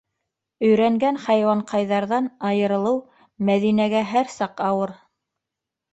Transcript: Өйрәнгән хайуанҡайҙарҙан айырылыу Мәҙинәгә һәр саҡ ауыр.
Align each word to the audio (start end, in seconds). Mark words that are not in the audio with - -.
Өйрәнгән 0.67 1.19
хайуанҡайҙарҙан 1.25 2.31
айырылыу 2.51 2.97
Мәҙинәгә 3.51 4.03
һәр 4.15 4.35
саҡ 4.41 4.65
ауыр. 4.73 4.99